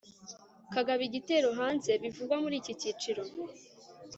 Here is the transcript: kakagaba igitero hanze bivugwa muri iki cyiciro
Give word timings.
kakagaba 0.73 1.01
igitero 1.09 1.47
hanze 1.59 1.91
bivugwa 2.01 2.35
muri 2.43 2.55
iki 2.61 2.73
cyiciro 2.79 3.23